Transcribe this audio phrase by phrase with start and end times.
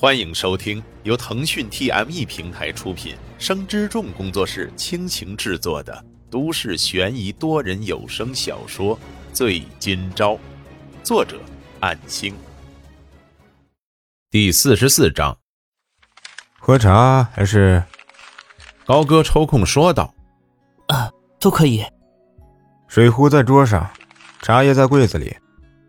[0.00, 8.96] 欢迎收听由腾讯 TME 平台出品、生之众工作室倾情制作的都市悬疑多人有声小说
[9.32, 10.34] 《醉今朝》，
[11.02, 11.40] 作者：
[11.80, 12.32] 暗星。
[14.30, 15.36] 第四十四章，
[16.60, 17.82] 喝茶还是？
[18.86, 20.14] 高哥抽空说道
[20.86, 21.10] ：“啊，
[21.40, 21.84] 都可以。
[22.86, 23.90] 水壶在桌上，
[24.42, 25.36] 茶叶在柜子里。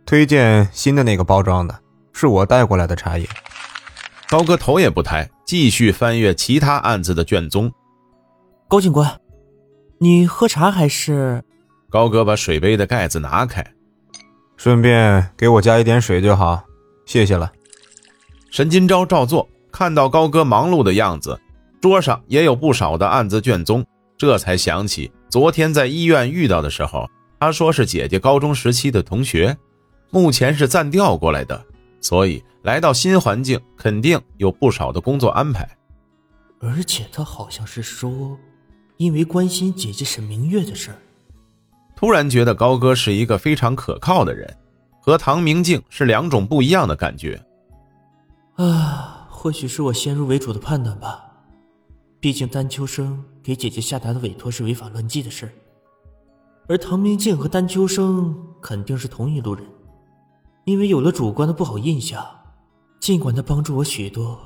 [0.04, 1.80] 推荐新的那个包装的，
[2.12, 3.30] 是我带过来的茶叶。”
[4.30, 7.72] 高哥头也不抬，继续翻阅其他案子的卷宗。
[8.67, 9.20] 高警官，
[9.98, 11.44] 你喝茶还是？
[11.90, 13.66] 高哥把水杯的盖子拿开，
[14.55, 16.63] 顺便给我加一点水就好，
[17.08, 17.52] 谢谢了。
[18.52, 21.39] 沈金钊照做，看到高哥忙碌的样子，
[21.81, 23.84] 桌上也有不少的案子卷宗，
[24.16, 29.58] 这才想起昨天在医院遇到的时候，他说是姐姐高中时期的同学，
[30.11, 31.66] 目前是暂调过来的。
[32.02, 35.70] 所以来到新环境，肯定有不少的工作安排。
[36.59, 38.38] 而且他好像是说，
[38.97, 40.97] 因为关心姐姐沈明月的事儿。
[41.95, 44.58] 突然觉得高哥是一个非常可靠的人，
[45.02, 47.42] 和唐明镜是两种不一样的感觉。
[48.55, 51.25] 啊，或许是我先入为主的判断吧。
[52.20, 55.50] 毕竟丹秋生给姐姐下达的委托是违法乱纪的事
[56.67, 59.66] 而唐明镜和丹秋生肯定是同一路人。
[60.70, 62.23] 因为有了主观的不好印象，
[63.00, 64.39] 尽管他帮助我许多，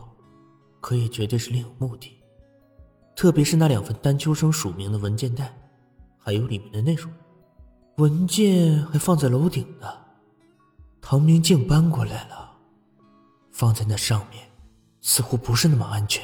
[0.79, 2.17] 可也绝对是另有目的。
[3.13, 5.53] 特别是那两份丹秋生署名的文件袋，
[6.17, 7.11] 还有里面的内容，
[7.97, 9.87] 文件还放在楼顶呢。
[11.01, 12.53] 唐明镜搬过来了，
[13.51, 14.49] 放在那上面，
[15.01, 16.23] 似乎不是那么安全。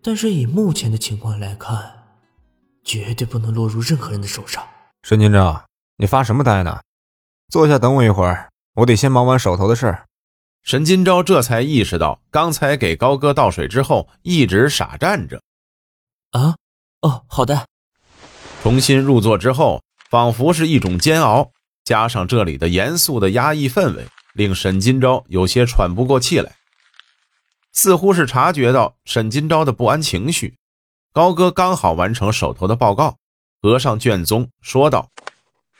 [0.00, 2.04] 但是以目前的情况来看，
[2.84, 4.62] 绝对不能落入任何人的手上。
[5.02, 5.60] 沈金钊，
[5.96, 6.80] 你发什么呆呢？
[7.52, 10.06] 坐下，等我一会儿，我得先忙完手头的事儿。
[10.62, 15.42] 沈金钊这才意识到，刚才给高哥倒水之后，一直傻站着。
[16.30, 16.56] 啊，
[17.02, 17.66] 哦，好的。
[18.62, 21.50] 重新入座之后，仿佛是一种煎熬，
[21.84, 26.56] 加上这里的严肃的压抑氛围，令沈金钊有些喘不过气来。
[27.74, 30.54] 似乎是察觉到沈金钊的不安情绪，
[31.12, 33.18] 高哥刚好完成手头的报告，
[33.60, 35.10] 合上卷宗，说道。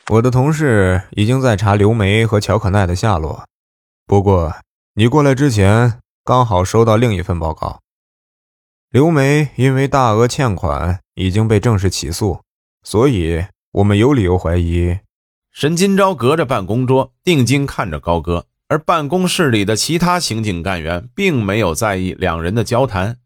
[0.09, 3.45] 我的同事已经在查刘梅和乔可奈的下落，
[4.05, 4.53] 不过
[4.95, 7.81] 你过来之前刚好收到另一份报告。
[8.91, 12.41] 刘梅因为大额欠款已经被正式起诉，
[12.83, 14.99] 所以我们有理由怀疑。
[15.53, 23.19] 沈金钊隔着办公桌定睛看着高歌，而办公室里的其他刑警干员并没有在意两人的交谈。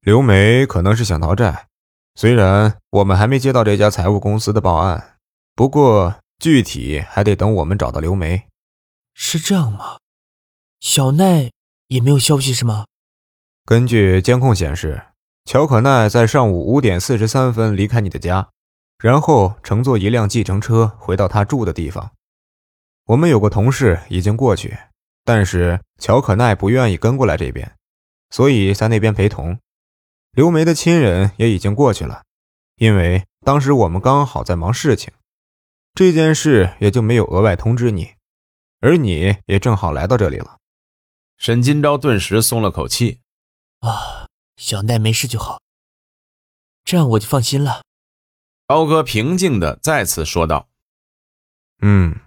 [0.00, 1.68] 刘梅可能是想逃债，
[2.16, 5.15] 虽然我们还没接到这家财务公司的报案。
[5.56, 8.46] 不过具体还得等我们找到刘梅，
[9.14, 9.96] 是这样吗？
[10.80, 11.50] 小奈
[11.88, 12.84] 也没有消息是吗？
[13.64, 15.02] 根据监控显示，
[15.46, 18.50] 乔可奈在上午五点四十三分离开你的家，
[18.98, 22.12] 然后乘坐一辆计程车回到他住的地方。
[23.06, 24.76] 我们有个同事已经过去，
[25.24, 27.74] 但是乔可奈不愿意跟过来这边，
[28.28, 29.58] 所以在那边陪同。
[30.32, 32.24] 刘梅的亲人也已经过去了，
[32.76, 35.10] 因为当时我们刚好在忙事情。
[35.96, 38.16] 这件事也就没有额外通知你，
[38.80, 40.58] 而你也正好来到这里了。
[41.38, 43.20] 沈金钊顿时松了口气，
[43.80, 44.26] 啊，
[44.58, 45.62] 小奈没事就好，
[46.84, 47.80] 这样我就放心了。
[48.66, 50.68] 高哥平静的再次说道
[51.80, 52.20] ：“嗯，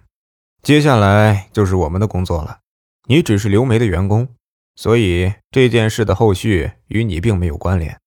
[0.64, 2.58] 接下来就是我们的工作了。
[3.04, 4.34] 你只是刘梅的员工，
[4.74, 8.00] 所以这件事的后续与你并没有关联。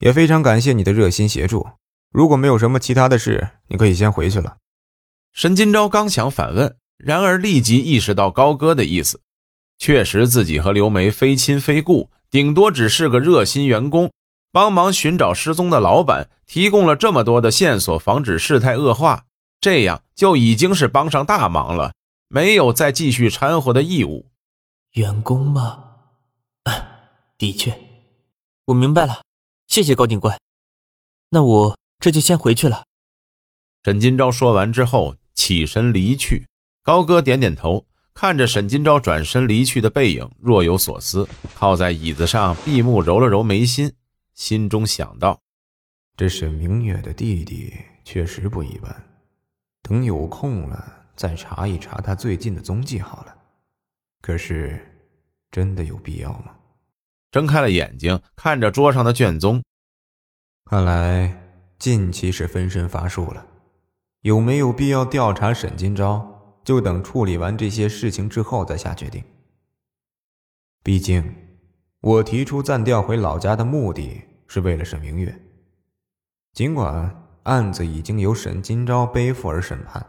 [0.00, 1.68] 也非常感谢你的热心协助。
[2.10, 4.56] 如果没有什么其他的事，你可以先回去了。”
[5.34, 9.20] 沈金钊刚想反问，然而立即意识到高歌的意思。
[9.78, 14.12] 确实，自己和刘梅非亲非故，顶多只是个热心员工，
[14.52, 19.24] 帮忙寻找失踪的老板，提供了这么多的线索，防止事态恶化，
[19.60, 21.92] 这样就已经是帮上大忙了，
[22.28, 24.30] 没有再继续掺和的义务。
[24.92, 25.82] 员工吗？
[27.36, 27.76] 的确，
[28.66, 29.22] 我明白了，
[29.66, 30.38] 谢谢高警官。
[31.30, 32.84] 那我这就先回去了。
[33.82, 35.16] 沈金钊说完之后。
[35.34, 36.46] 起身离去，
[36.82, 43.92] 高歌点点头，看着沈金钊转身离去的背影，若有所思，靠在椅子上闭目揉了揉眉心，
[44.34, 45.40] 心中想到：
[46.16, 47.72] 这沈明月的弟弟
[48.04, 49.04] 确实不一般，
[49.82, 53.34] 等有空了再查一查他最近的踪迹好了。
[54.20, 54.80] 可是，
[55.50, 56.54] 真的有必要吗？
[57.30, 59.62] 睁开了眼睛，看着桌上的卷宗，
[60.64, 61.42] 看来
[61.78, 63.44] 近期是分身乏术了。
[64.24, 66.26] 有没有必要调查沈金钊？
[66.64, 69.22] 就等处理完这些事情之后再下决定。
[70.82, 71.34] 毕竟，
[72.00, 75.38] 我提出暂调回老家的目的是为了沈明月。
[76.54, 80.02] 尽管案子已经由沈金钊背负而审判，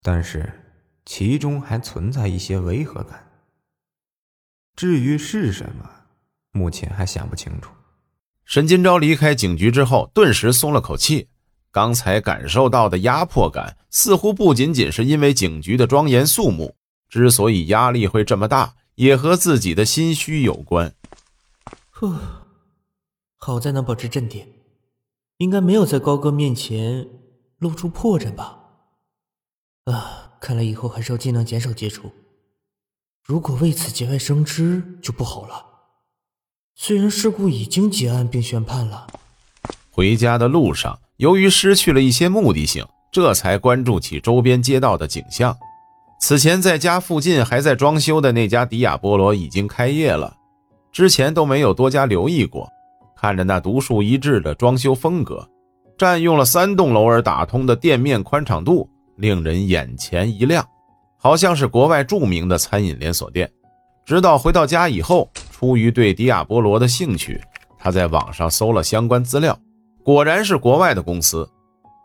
[0.00, 0.48] 但是
[1.04, 3.28] 其中还存在一些违和感。
[4.76, 5.90] 至于是什么，
[6.52, 7.72] 目前还想不清楚。
[8.44, 11.30] 沈金钊离开警局之后，顿时松了口气。
[11.74, 16.76] 刚才感受到的压迫感，似乎不仅仅是因为警局的庄严肃穆，
[17.08, 20.94] 之所以压力会这么大，也和自己的心虚有关。
[21.90, 22.14] 呼，
[23.38, 24.46] 好在能保持镇定，
[25.38, 27.08] 应该没有在高哥面前
[27.58, 28.60] 露出破绽吧？
[29.86, 32.12] 啊，看来以后还是要尽量减少接触。
[33.24, 35.66] 如果为此节外生枝，就不好了。
[36.76, 39.08] 虽然事故已经结案并宣判了，
[39.90, 41.00] 回家的路上。
[41.16, 45.56] 由于失去了一些目的性，这才关注起周边街道的景象。
[46.18, 50.34] 此前在家附近还在装修的那家迪亚波罗已经开业了，
[50.90, 52.68] 之前都没有多加留意过。
[53.16, 55.48] 看着那独树一帜的装修风格，
[55.96, 60.66] 占用了三栋楼而打通的店面宽敞度，令人眼前一亮，
[61.16, 63.50] 好像是国外著名的餐饮连锁店。
[64.04, 67.40] 直到回到家以后，出于对迪亚波罗的兴趣，
[67.78, 69.56] 他在网上搜了相关资料。
[70.04, 71.48] 果然是国外的公司，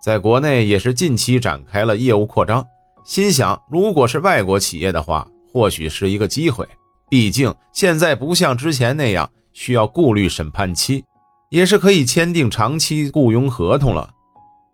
[0.02, 2.66] 在国内也是近期展开了业务扩张。
[3.04, 6.66] 心想，如果是外国企业的话，或许是一个机会。
[7.10, 11.04] 毕竟现在不像之前那样需要顾虑审判期，
[11.50, 14.10] 也是可以签订长期雇佣合同了。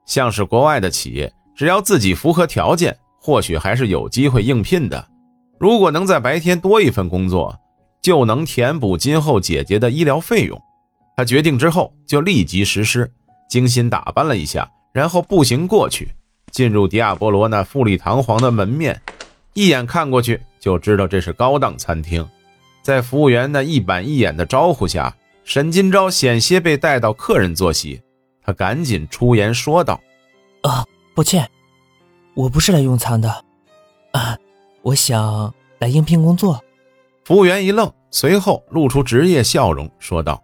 [0.05, 5.03] 像是国外的企业，只要自己符合条件，或许还是有机会应聘的。
[5.59, 7.57] 如果能在白天多一份工作，
[8.03, 10.61] 就能填补今后姐姐的医疗费用。
[11.15, 13.11] 他决定之后就立即实施，
[13.49, 16.09] 精心打扮了一下，然后步行过去，
[16.51, 19.01] 进入迪亚波罗那富丽堂皇的门面，
[19.53, 22.27] 一眼看过去就知道这是高档餐厅。
[22.81, 28.01] 在服务员那一板一眼的招呼下，沈金钊险些被带到客人坐席，
[28.43, 29.99] 他赶紧出言说道
[30.61, 30.85] ：“啊，
[31.15, 31.49] 抱歉，
[32.35, 33.43] 我不是来用餐的，
[34.11, 34.37] 啊，
[34.81, 36.61] 我想来应聘工作。”
[37.25, 40.39] 服务员一愣，随后露出职业笑容，说道。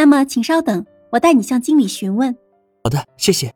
[0.00, 2.34] 那么，请稍等，我带你向经理询问。
[2.82, 3.54] 好的，谢谢。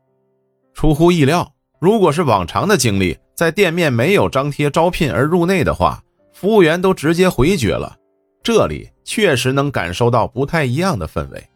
[0.75, 6.03] 出乎意料，如果是往常的经历，在店面没有张贴招聘而入内的话，
[6.35, 7.97] 服务员都直接回绝了。
[8.43, 11.49] 这里确实能感受到不太一样的氛围。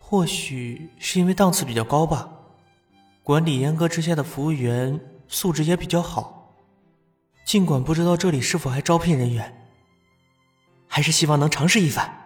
[0.00, 2.28] 或许是因为档次比较高吧，
[3.22, 6.52] 管理严格之下的服务员素质也比较好。
[7.46, 9.56] 尽管不知道这里是否还招聘人员，
[10.88, 12.25] 还是希望能尝试一番。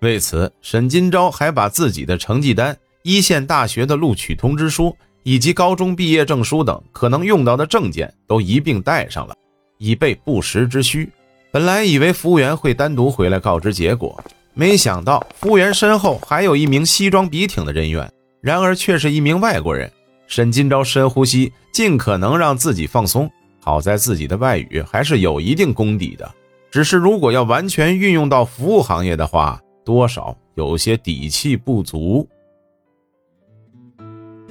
[0.00, 9.34] 为此，沈金钊还把自己的成绩单、一线大学的录取通知书以及高中毕业证书等可能用到的证件都一并带上了，
[9.78, 11.10] 以备不时之需。
[11.50, 14.22] 本来以为服务员会单独回来告知结果，
[14.52, 18.12] 没想到服务员身后还有一名西装笔挺的人员，
[18.42, 19.90] 然而却是一名外国人。
[20.26, 23.30] 沈金钊深呼吸，尽可能让自己放松。
[23.60, 26.30] 好在自己的外语还是有一定功底的，
[26.70, 32.28] 只是如果要完全运用到服务行业的话，多少有些底气不足。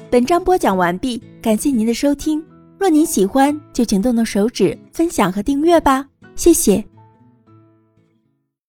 [0.10, 2.42] 本章播讲完毕，感谢您的收听。
[2.80, 6.82] 若您喜欢，就请动动手指分享和订阅吧，谢谢。